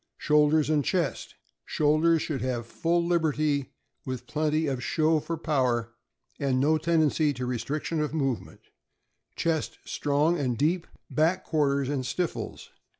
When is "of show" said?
4.65-5.19